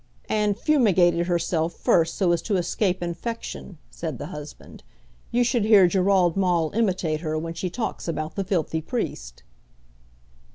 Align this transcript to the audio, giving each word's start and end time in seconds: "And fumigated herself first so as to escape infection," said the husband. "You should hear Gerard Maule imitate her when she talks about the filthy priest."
"And 0.29 0.57
fumigated 0.57 1.27
herself 1.27 1.73
first 1.73 2.15
so 2.15 2.31
as 2.31 2.41
to 2.41 2.55
escape 2.57 3.03
infection," 3.03 3.77
said 3.91 4.17
the 4.17 4.25
husband. 4.33 4.81
"You 5.29 5.43
should 5.43 5.63
hear 5.63 5.85
Gerard 5.85 6.35
Maule 6.35 6.71
imitate 6.73 7.19
her 7.19 7.37
when 7.37 7.53
she 7.53 7.69
talks 7.69 8.07
about 8.07 8.33
the 8.33 8.43
filthy 8.43 8.81
priest." 8.81 9.43